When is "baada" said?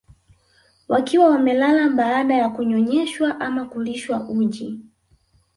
1.89-2.35